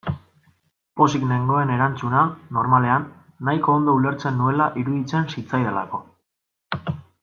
[1.01, 2.23] Pozik nengoen erantzuna,
[2.59, 3.07] normalean,
[3.51, 6.05] nahiko ondo ulertzen nuela iruditzen zitzaidalako.